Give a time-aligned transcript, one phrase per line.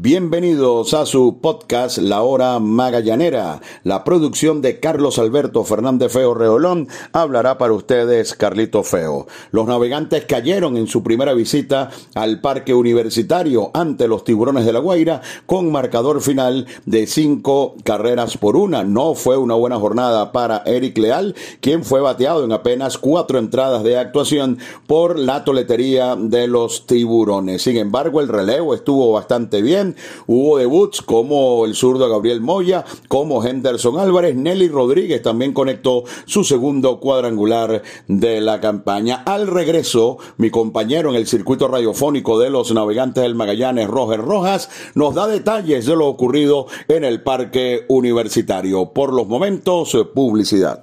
[0.00, 3.60] Bienvenidos a su podcast La Hora Magallanera.
[3.82, 9.26] La producción de Carlos Alberto Fernández Feo Reolón hablará para ustedes Carlito Feo.
[9.50, 14.78] Los navegantes cayeron en su primera visita al parque universitario ante los tiburones de la
[14.78, 18.84] Guaira con marcador final de cinco carreras por una.
[18.84, 23.82] No fue una buena jornada para Eric Leal, quien fue bateado en apenas cuatro entradas
[23.82, 27.62] de actuación por la toletería de los tiburones.
[27.62, 29.87] Sin embargo, el relevo estuvo bastante bien
[30.26, 36.44] Hubo debuts como el zurdo Gabriel Moya, como Henderson Álvarez, Nelly Rodríguez también conectó su
[36.44, 39.22] segundo cuadrangular de la campaña.
[39.26, 44.70] Al regreso, mi compañero en el circuito radiofónico de los navegantes del Magallanes, Roger Rojas,
[44.94, 48.92] nos da detalles de lo ocurrido en el parque universitario.
[48.92, 50.82] Por los momentos, publicidad.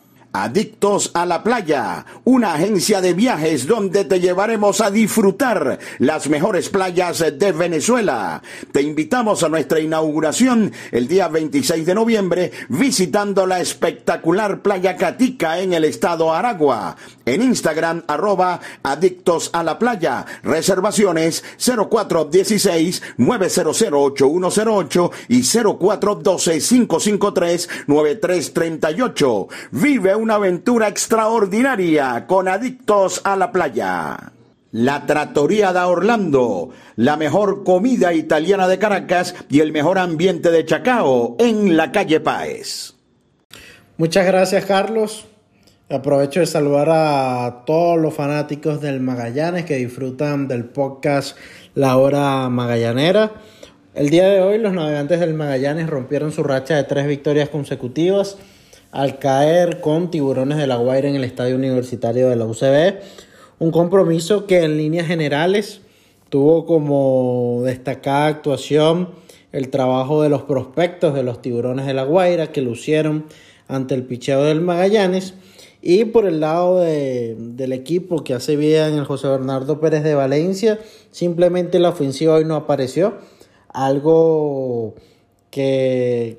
[0.33, 6.69] Adictos a la Playa, una agencia de viajes donde te llevaremos a disfrutar las mejores
[6.69, 8.41] playas de Venezuela.
[8.71, 15.59] Te invitamos a nuestra inauguración el día 26 de noviembre visitando la espectacular playa Catica
[15.59, 16.95] en el estado Aragua.
[17.31, 20.25] En Instagram arroba Adictos a la Playa.
[20.43, 29.47] Reservaciones 0416 900 8108 y 0412 553 9338.
[29.71, 34.33] Vive una aventura extraordinaria con adictos a la playa.
[34.73, 40.65] La Trattoria da Orlando, la mejor comida italiana de Caracas y el mejor ambiente de
[40.65, 42.95] Chacao en la calle Páez.
[43.95, 45.30] Muchas gracias, Carlos.
[45.91, 51.35] Aprovecho de saludar a todos los fanáticos del Magallanes que disfrutan del podcast
[51.75, 53.33] La Hora Magallanera.
[53.93, 58.37] El día de hoy los navegantes del Magallanes rompieron su racha de tres victorias consecutivas
[58.91, 63.01] al caer con Tiburones de la Guaira en el Estadio Universitario de la UCB.
[63.59, 65.81] Un compromiso que en líneas generales
[66.29, 69.09] tuvo como destacada actuación
[69.51, 73.25] el trabajo de los prospectos de los Tiburones de la Guaira que lucieron
[73.67, 75.33] ante el picheo del Magallanes
[75.81, 80.79] y por el lado del equipo que hace bien el José Bernardo Pérez de Valencia,
[81.09, 83.17] simplemente la ofensiva hoy no apareció.
[83.69, 84.93] Algo
[85.49, 86.37] que,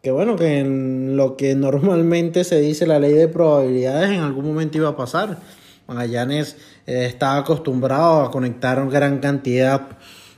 [0.00, 4.46] que bueno, que en lo que normalmente se dice la ley de probabilidades en algún
[4.46, 5.38] momento iba a pasar.
[5.88, 6.56] Magallanes
[6.86, 9.88] eh, estaba acostumbrado a conectar una gran cantidad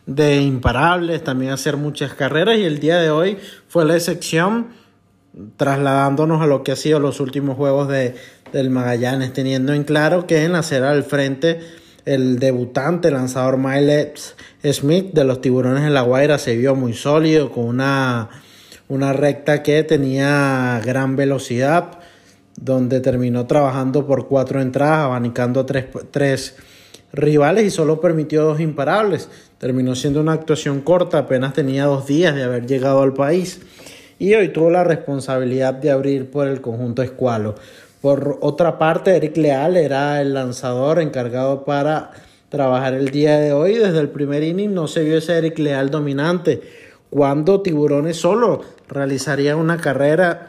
[0.06, 3.38] de imparables, también a hacer muchas carreras y el día de hoy
[3.68, 4.68] fue la excepción
[5.56, 8.14] trasladándonos a lo que ha sido los últimos juegos de,
[8.52, 11.60] del Magallanes, teniendo en claro que en la acera al frente
[12.04, 17.50] el debutante lanzador Miles Smith de los Tiburones en la Guaira se vio muy sólido
[17.50, 18.30] con una,
[18.88, 21.98] una recta que tenía gran velocidad
[22.56, 26.56] donde terminó trabajando por cuatro entradas, abanicando tres, tres
[27.12, 29.28] rivales y solo permitió dos imparables.
[29.58, 33.60] Terminó siendo una actuación corta, apenas tenía dos días de haber llegado al país
[34.18, 37.56] y hoy tuvo la responsabilidad de abrir por el conjunto escualo.
[38.00, 42.10] Por otra parte, Eric Leal era el lanzador encargado para
[42.48, 43.74] trabajar el día de hoy.
[43.74, 46.62] Desde el primer inning no se vio ese Eric Leal dominante.
[47.10, 50.48] Cuando Tiburones solo realizaría una carrera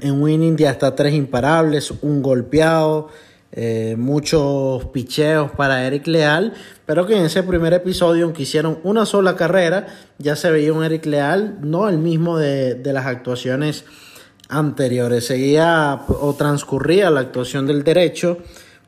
[0.00, 3.08] en un inning de hasta tres imparables, un golpeado,
[3.54, 6.54] eh, muchos picheos para Eric Leal,
[6.86, 9.88] pero que en ese primer episodio, aunque hicieron una sola carrera,
[10.18, 13.84] ya se veía un Eric Leal, no el mismo de, de las actuaciones
[14.48, 15.26] anteriores.
[15.26, 18.38] Seguía o transcurría la actuación del derecho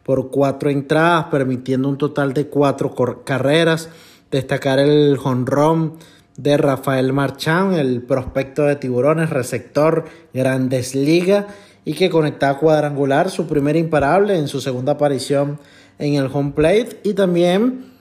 [0.02, 3.88] por cuatro entradas, permitiendo un total de cuatro carreras.
[4.30, 5.94] Destacar el jonrón
[6.36, 11.46] de Rafael Marchán, el prospecto de tiburones, receptor Grandes Ligas
[11.84, 15.58] y que conectaba cuadrangular, su primer imparable en su segunda aparición
[15.98, 17.00] en el home plate.
[17.04, 17.92] Y también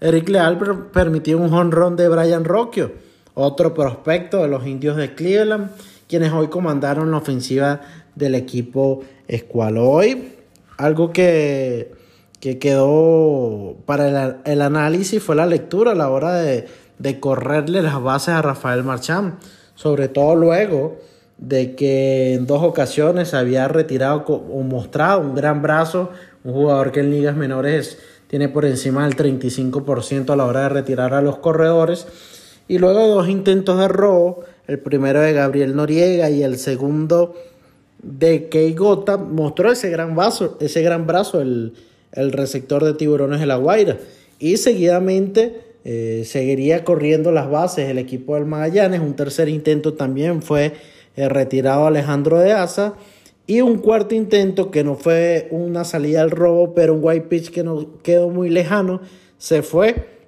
[0.00, 0.58] Eric Leal
[0.92, 2.92] permitió un run de Brian Rocchio,
[3.34, 5.70] otro prospecto de los indios de Cleveland,
[6.12, 7.80] quienes hoy comandaron la ofensiva
[8.14, 9.88] del equipo Escualo.
[9.88, 10.34] Hoy,
[10.76, 11.90] algo que,
[12.38, 16.66] que quedó para el, el, análisis fue la lectura a la hora de,
[16.98, 19.38] de correrle las bases a Rafael Marchán,
[19.74, 20.98] sobre todo luego
[21.38, 26.10] de que en dos ocasiones había retirado o mostrado un gran brazo,
[26.44, 30.68] un jugador que en ligas menores tiene por encima del 35% a la hora de
[30.68, 32.06] retirar a los corredores.
[32.68, 37.34] Y luego de dos intentos de robo, el primero de Gabriel Noriega y el segundo
[38.02, 40.16] de Kei Gota, mostró ese gran,
[40.60, 41.74] ese gran brazo, el,
[42.12, 43.98] el receptor de tiburones de la Guaira.
[44.38, 49.00] Y seguidamente eh, seguiría corriendo las bases el equipo del Magallanes.
[49.00, 50.72] Un tercer intento también fue
[51.16, 52.94] el retirado Alejandro de Asa.
[53.46, 57.50] Y un cuarto intento que no fue una salida al robo, pero un white pitch
[57.50, 59.00] que no quedó muy lejano,
[59.36, 60.21] se fue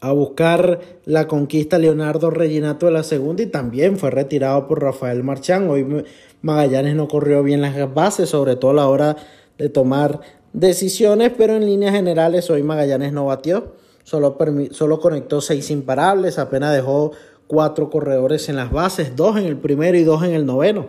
[0.00, 5.24] a buscar la conquista Leonardo Reginato de la segunda y también fue retirado por Rafael
[5.24, 5.68] Marchán.
[5.68, 6.04] Hoy
[6.40, 9.16] Magallanes no corrió bien las bases, sobre todo a la hora
[9.58, 10.20] de tomar
[10.52, 14.38] decisiones, pero en líneas generales hoy Magallanes no batió, solo,
[14.70, 17.12] solo conectó seis imparables, apenas dejó
[17.46, 20.86] cuatro corredores en las bases, dos en el primero y dos en el noveno,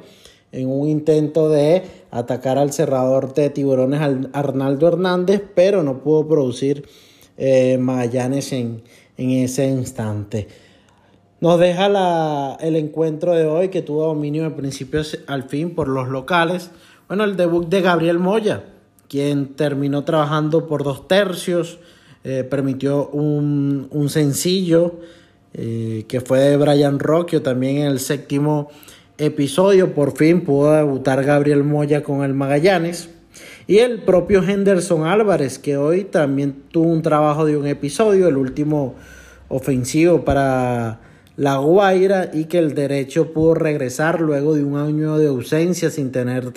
[0.51, 4.01] en un intento de atacar al cerrador de tiburones
[4.33, 6.87] Arnaldo Hernández, pero no pudo producir
[7.37, 8.83] eh, Magallanes en,
[9.19, 10.47] en, ese instante.
[11.41, 15.87] Nos deja la, el encuentro de hoy que tuvo dominio de principio al fin por
[15.87, 16.71] los locales.
[17.07, 18.63] Bueno, el debut de Gabriel Moya,
[19.07, 21.79] quien terminó trabajando por dos tercios,
[22.23, 24.99] eh, permitió un, un sencillo
[25.53, 28.69] eh, que fue de Brian Rocchio también en el séptimo
[29.17, 29.93] episodio.
[29.93, 33.09] Por fin pudo debutar Gabriel Moya con el Magallanes.
[33.69, 38.35] Y el propio Henderson Álvarez, que hoy también tuvo un trabajo de un episodio, el
[38.35, 38.95] último
[39.47, 41.01] ofensivo para
[41.37, 46.11] La Guaira, y que el derecho pudo regresar luego de un año de ausencia sin
[46.11, 46.51] tener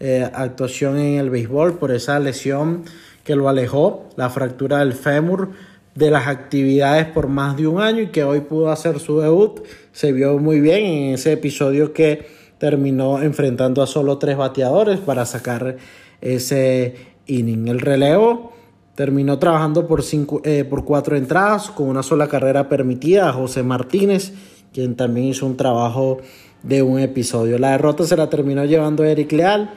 [0.00, 2.82] eh, actuación en el béisbol por esa lesión
[3.24, 5.52] que lo alejó, la fractura del fémur
[5.94, 9.62] de las actividades por más de un año y que hoy pudo hacer su debut.
[9.92, 12.26] Se vio muy bien en ese episodio que
[12.60, 15.78] terminó enfrentando a solo tres bateadores para sacar
[16.20, 16.94] ese
[17.26, 17.68] inning.
[17.68, 18.52] El relevo
[18.94, 23.62] terminó trabajando por, cinco, eh, por cuatro entradas con una sola carrera permitida a José
[23.62, 24.34] Martínez,
[24.74, 26.18] quien también hizo un trabajo
[26.62, 27.58] de un episodio.
[27.58, 29.70] La derrota se la terminó llevando Eric Leal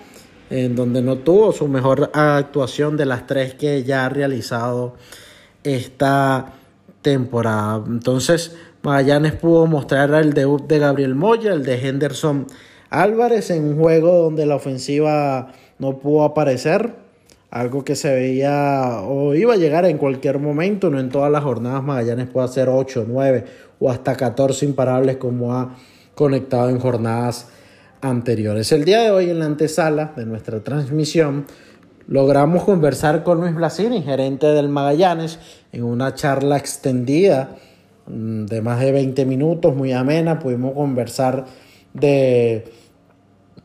[0.50, 4.96] en donde no tuvo su mejor actuación de las tres que ya ha realizado
[5.64, 6.56] esta
[7.02, 7.82] temporada.
[7.88, 12.46] Entonces, Magallanes pudo mostrar el debut de Gabriel Moya, el de Henderson
[12.94, 16.94] Álvarez, en un juego donde la ofensiva no pudo aparecer,
[17.50, 21.44] algo que se veía o iba a llegar en cualquier momento, no en todas las
[21.44, 23.46] jornadas Magallanes puede hacer 8, 9
[23.80, 25.76] o hasta 14 imparables como ha
[26.14, 27.48] conectado en jornadas
[28.02, 28.72] anteriores.
[28.72, 31.46] El día de hoy en la antesala de nuestra transmisión
[32.08, 35.40] logramos conversar con Luis Blasini, gerente del Magallanes,
[35.72, 37.56] en una charla extendida
[38.06, 41.46] mm, de más de 20 minutos, muy amena, pudimos conversar
[41.94, 42.66] de,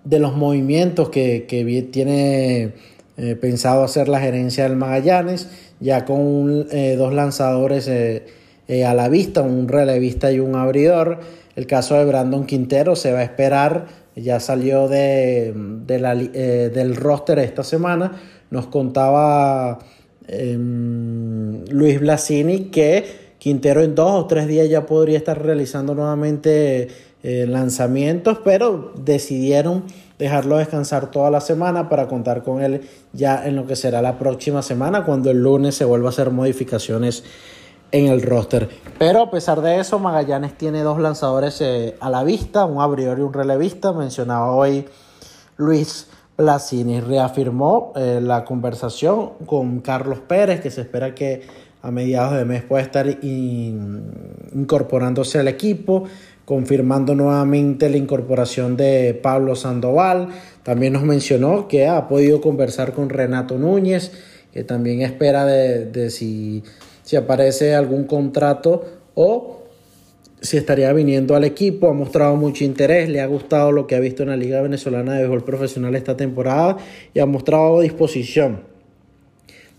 [0.08, 1.44] de los movimientos que,
[1.92, 2.72] tiene
[3.18, 5.48] eh, pensado hacer la gerencia del Magallanes,
[5.80, 11.20] ya con eh, dos lanzadores eh, a la vista, un relevista y un abridor.
[11.56, 13.86] El caso de Brandon Quintero se va a esperar
[14.16, 15.52] ya salió de,
[15.86, 18.20] del roster esta semana.
[18.50, 19.78] Nos contaba
[20.26, 26.88] em, Luis Blasini que Quintero en dos o tres días ya podría estar realizando nuevamente
[27.22, 29.84] eh, lanzamientos, pero decidieron
[30.18, 34.18] dejarlo descansar toda la semana para contar con él ya en lo que será la
[34.18, 37.24] próxima semana, cuando el lunes se vuelva a hacer modificaciones
[37.90, 38.68] en el roster.
[38.98, 43.18] Pero a pesar de eso, Magallanes tiene dos lanzadores eh, a la vista, un abridor
[43.18, 43.92] y un relevista.
[43.92, 44.86] Mencionaba hoy
[45.56, 46.06] Luis
[46.36, 47.00] Blasini.
[47.00, 51.42] Reafirmó eh, la conversación con Carlos Pérez, que se espera que
[51.80, 56.04] a mediados de mes pueda estar incorporándose al equipo,
[56.48, 60.28] confirmando nuevamente la incorporación de Pablo Sandoval.
[60.62, 64.12] También nos mencionó que ha podido conversar con Renato Núñez,
[64.50, 66.64] que también espera de, si
[67.02, 69.60] si aparece algún contrato o
[70.40, 74.00] si estaría viniendo al equipo, ha mostrado mucho interés, le ha gustado lo que ha
[74.00, 76.78] visto en la Liga Venezolana de Béisbol Profesional esta temporada
[77.12, 78.62] y ha mostrado disposición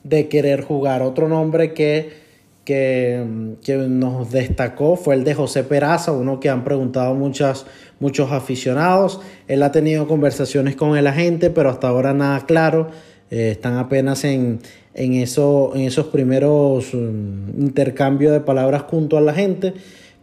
[0.03, 1.01] de querer jugar.
[1.01, 2.28] Otro nombre que,
[2.69, 7.65] que, nos destacó fue el de José Peraza, uno que han preguntado muchas,
[7.99, 9.21] muchos aficionados.
[9.47, 12.89] Él ha tenido conversaciones con el agente, pero hasta ahora nada claro.
[13.31, 14.59] Eh, están apenas en,
[14.93, 19.73] en, eso, en esos primeros um, intercambios de palabras junto a la gente,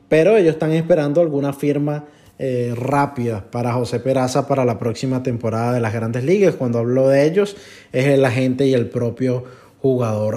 [0.09, 2.05] pero ellos están esperando alguna firma
[2.39, 6.55] eh, rápida para José Peraza para la próxima temporada de las grandes ligas.
[6.55, 7.57] Cuando hablo de ellos
[7.93, 9.45] es el agente y el propio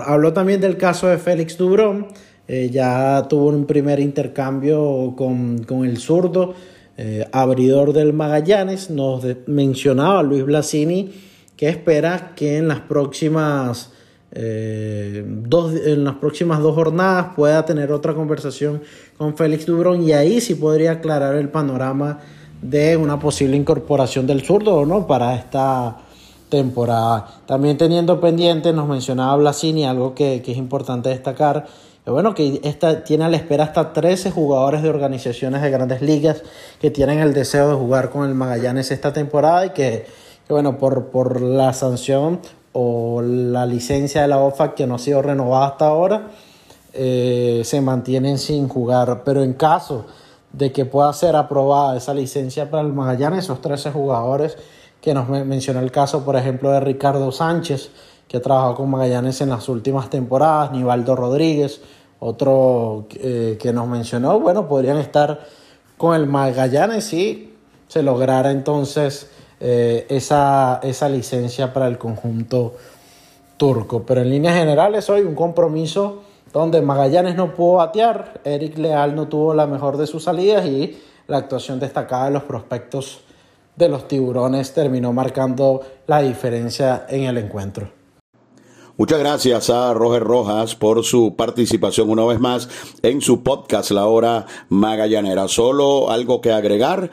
[0.06, 2.08] Habló también del caso de Félix Dubrón,
[2.48, 6.54] eh, ya tuvo un primer intercambio con, el zurdo,
[6.98, 11.12] eh, abridor del Magallanes, nos mencionaba Luis Blasini
[11.60, 13.92] que espera que en las próximas
[14.32, 18.82] eh, dos, en las próximas dos jornadas pueda tener otra conversación
[19.18, 22.20] con Félix Dubrón y ahí sí podría aclarar el panorama
[22.62, 25.98] de una posible incorporación del zurdo o no para esta
[26.50, 27.28] temporada.
[27.46, 31.68] También teniendo pendiente, nos mencionaba Blasini, algo que, es importante destacar,
[32.04, 36.02] que bueno, que esta, tiene a la espera hasta 13 jugadores de organizaciones de grandes
[36.02, 36.44] ligas
[36.82, 40.08] que tienen el deseo de jugar con el Magallanes esta temporada y que,
[40.48, 42.40] que bueno, por, por la sanción
[42.74, 46.28] o la licencia de la OFA que no ha sido renovada hasta ahora,
[46.94, 49.24] eh, se mantienen sin jugar.
[49.24, 50.06] Pero en caso
[50.52, 54.58] de que pueda ser aprobada esa licencia para el Magallanes, esos 13 jugadores
[55.02, 57.92] que nos mencionó el caso, por ejemplo, de Ricardo Sánchez,
[58.28, 61.82] que ha trabajado con Magallanes en las últimas temporadas, Nivaldo Rodríguez,
[62.20, 65.46] otro eh, que nos mencionó, bueno, podrían estar
[65.98, 67.56] con el Magallanes si
[67.88, 69.30] se lograra entonces
[69.60, 72.76] eh, esa, esa licencia para el conjunto
[73.58, 74.04] turco.
[74.06, 79.28] Pero en líneas generales hoy un compromiso donde Magallanes no pudo batear, Eric Leal no
[79.28, 83.22] tuvo la mejor de sus salidas y la actuación destacada de los prospectos
[83.80, 87.90] de los tiburones terminó marcando la diferencia en el encuentro.
[88.98, 92.68] Muchas gracias a Roger Rojas por su participación una vez más
[93.02, 95.48] en su podcast La Hora Magallanera.
[95.48, 97.10] Solo algo que agregar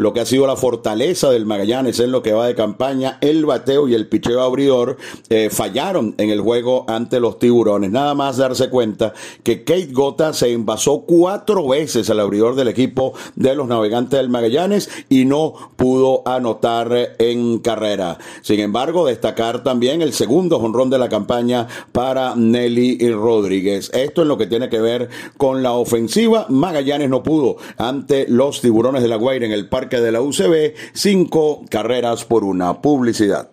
[0.00, 3.44] lo que ha sido la fortaleza del Magallanes en lo que va de campaña, el
[3.44, 4.96] bateo y el picheo abridor
[5.28, 7.90] eh, fallaron en el juego ante los tiburones.
[7.90, 13.12] Nada más darse cuenta que Kate Gota se envasó cuatro veces al abridor del equipo
[13.36, 18.18] de los navegantes del Magallanes y no pudo anotar en carrera.
[18.40, 23.90] Sin embargo, destacar también el segundo jonrón de la campaña para Nelly Rodríguez.
[23.92, 26.46] Esto es lo que tiene que ver con la ofensiva.
[26.48, 30.74] Magallanes no pudo ante los tiburones de la Guaira en el parque de la UCB,
[30.92, 33.48] cinco carreras por una publicidad.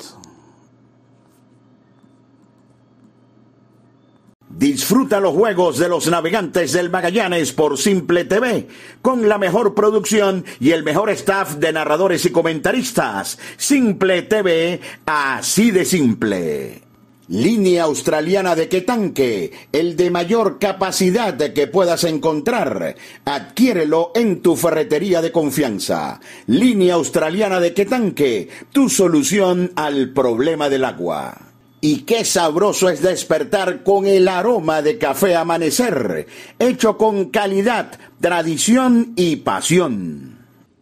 [4.50, 8.67] Disfruta los juegos de los navegantes del Magallanes por Simple TV,
[9.03, 13.38] con la mejor producción y el mejor staff de narradores y comentaristas.
[13.56, 16.87] Simple TV, así de simple.
[17.29, 22.96] Línea australiana de Quetanque, el de mayor capacidad que puedas encontrar.
[23.25, 26.22] Adquiérelo en tu ferretería de confianza.
[26.46, 31.38] Línea australiana de Quetanque, tu solución al problema del agua.
[31.81, 36.27] Y qué sabroso es despertar con el aroma de café amanecer,
[36.60, 40.37] hecho con calidad, tradición y pasión.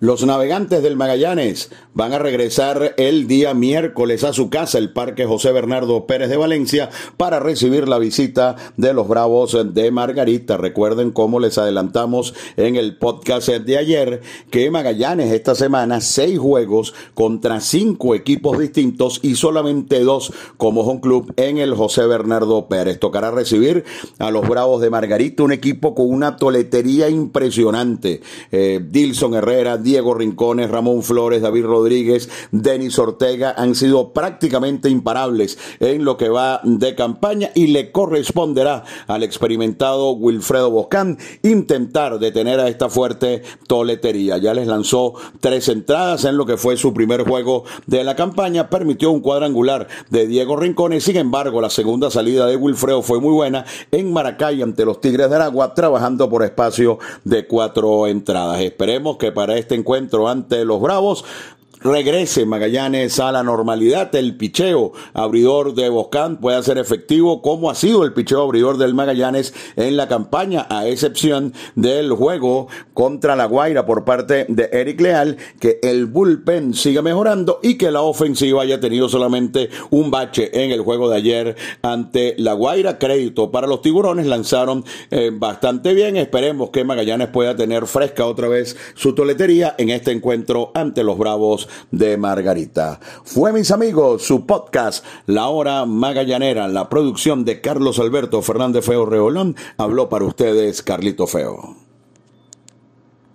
[0.00, 5.26] Los navegantes del Magallanes van a regresar el día miércoles a su casa, el Parque
[5.26, 10.56] José Bernardo Pérez de Valencia, para recibir la visita de los Bravos de Margarita.
[10.56, 14.20] Recuerden cómo les adelantamos en el podcast de ayer
[14.52, 21.00] que Magallanes esta semana seis juegos contra cinco equipos distintos y solamente dos como home
[21.00, 23.00] club en el José Bernardo Pérez.
[23.00, 23.82] Tocará recibir
[24.20, 28.20] a los Bravos de Margarita, un equipo con una toletería impresionante.
[28.52, 35.58] Eh, Dilson Herrera, Diego Rincones, Ramón Flores, David Rodríguez, Denis Ortega han sido prácticamente imparables
[35.80, 42.60] en lo que va de campaña y le corresponderá al experimentado Wilfredo Boscán intentar detener
[42.60, 44.36] a esta fuerte toletería.
[44.36, 48.68] Ya les lanzó tres entradas en lo que fue su primer juego de la campaña,
[48.68, 53.32] permitió un cuadrangular de Diego Rincones, sin embargo la segunda salida de Wilfredo fue muy
[53.32, 58.60] buena en Maracay ante los Tigres de Aragua, trabajando por espacio de cuatro entradas.
[58.60, 61.24] Esperemos que para este encuentro ante los Bravos
[61.80, 67.74] regrese Magallanes a la normalidad, el picheo abridor de Boscán pueda ser efectivo como ha
[67.74, 73.46] sido el picheo abridor del Magallanes en la campaña, a excepción del juego contra la
[73.46, 78.62] Guaira por parte de Eric Leal, que el bullpen siga mejorando y que la ofensiva
[78.62, 82.98] haya tenido solamente un bache en el juego de ayer ante la Guaira.
[82.98, 86.16] Crédito para los tiburones, lanzaron eh, bastante bien.
[86.16, 91.18] Esperemos que Magallanes pueda tener fresca otra vez su toletería en este encuentro ante los
[91.18, 93.00] Bravos de Margarita.
[93.24, 99.06] Fue, mis amigos, su podcast La Hora Magallanera, la producción de Carlos Alberto Fernández Feo
[99.06, 99.56] Reolón.
[99.76, 101.77] Habló para ustedes Carlito Feo.